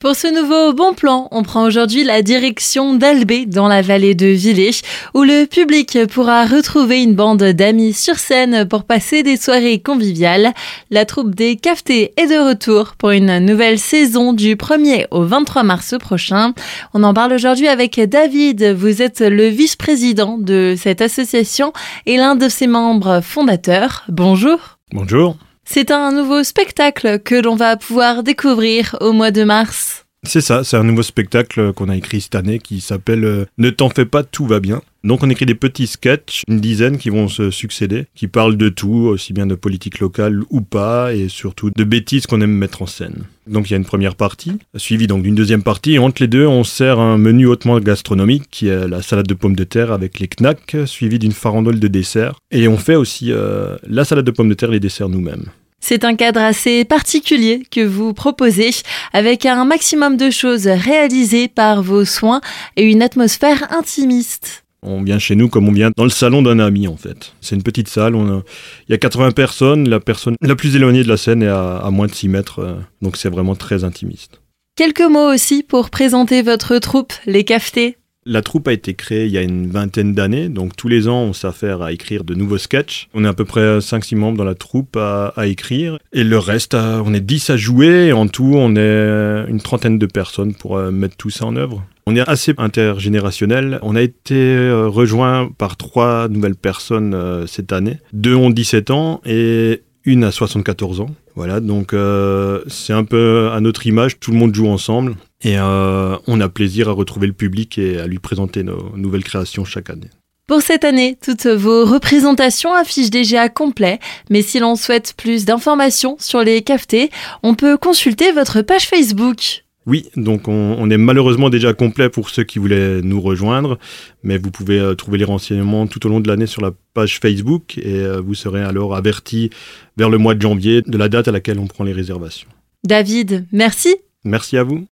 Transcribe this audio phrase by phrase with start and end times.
[0.00, 4.28] Pour ce nouveau bon plan, on prend aujourd'hui la direction d'Albé dans la vallée de
[4.28, 4.80] Villers,
[5.12, 10.54] où le public pourra retrouver une bande d'amis sur scène pour passer des soirées conviviales.
[10.92, 15.64] La troupe des cafetés est de retour pour une nouvelle saison du 1er au 23
[15.64, 16.54] mars prochain.
[16.94, 18.66] On en parle aujourd'hui avec David.
[18.66, 21.72] Vous êtes le vice-président de cette association
[22.06, 24.04] et l'un de ses membres fondateurs.
[24.08, 24.78] Bonjour.
[24.92, 25.36] Bonjour.
[25.70, 30.06] C'est un nouveau spectacle que l'on va pouvoir découvrir au mois de mars.
[30.24, 33.70] C'est ça, c'est un nouveau spectacle qu'on a écrit cette année qui s'appelle euh, Ne
[33.70, 34.82] t'en fais pas, tout va bien.
[35.04, 38.68] Donc on écrit des petits sketchs, une dizaine qui vont se succéder, qui parlent de
[38.68, 42.82] tout, aussi bien de politique locale ou pas, et surtout de bêtises qu'on aime mettre
[42.82, 43.24] en scène.
[43.46, 46.28] Donc il y a une première partie, suivie donc d'une deuxième partie, et entre les
[46.28, 49.92] deux on sert un menu hautement gastronomique qui est la salade de pommes de terre
[49.92, 52.40] avec les knacks, suivi d'une farandole de dessert.
[52.50, 55.46] Et on fait aussi euh, la salade de pommes de terre et les desserts nous-mêmes.
[55.80, 58.70] C'est un cadre assez particulier que vous proposez,
[59.12, 62.40] avec un maximum de choses réalisées par vos soins
[62.76, 64.64] et une atmosphère intimiste.
[64.82, 67.32] On vient chez nous comme on vient dans le salon d'un ami en fait.
[67.40, 68.44] C'est une petite salle, on
[68.88, 71.78] il y a 80 personnes, la personne la plus éloignée de la scène est à,
[71.78, 74.40] à moins de 6 mètres, euh, donc c'est vraiment très intimiste.
[74.76, 77.97] Quelques mots aussi pour présenter votre troupe, les cafetés.
[78.30, 81.22] La troupe a été créée il y a une vingtaine d'années, donc tous les ans
[81.22, 83.08] on s'affaire à écrire de nouveaux sketchs.
[83.14, 86.74] On est à peu près 5-6 membres dans la troupe à, écrire, et le reste,
[86.74, 90.76] on est 10 à jouer, et en tout on est une trentaine de personnes pour
[90.76, 91.82] euh, mettre tout ça en œuvre.
[92.06, 93.78] On est assez intergénérationnel.
[93.82, 97.98] On a été euh, rejoint par trois nouvelles personnes euh, cette année.
[98.14, 101.10] Deux ont 17 ans et une à 74 ans.
[101.36, 105.58] Voilà, donc euh, c'est un peu à notre image, tout le monde joue ensemble et
[105.58, 109.64] euh, on a plaisir à retrouver le public et à lui présenter nos nouvelles créations
[109.64, 110.08] chaque année.
[110.48, 116.16] Pour cette année, toutes vos représentations affichent déjà complet, mais si l'on souhaite plus d'informations
[116.18, 117.10] sur les cafetés,
[117.42, 119.64] on peut consulter votre page Facebook.
[119.88, 123.78] Oui, donc on, on, est malheureusement déjà complet pour ceux qui voulaient nous rejoindre,
[124.22, 127.20] mais vous pouvez euh, trouver les renseignements tout au long de l'année sur la page
[127.20, 129.48] Facebook et euh, vous serez alors averti
[129.96, 132.50] vers le mois de janvier de la date à laquelle on prend les réservations.
[132.84, 133.96] David, merci.
[134.24, 134.86] Merci à vous.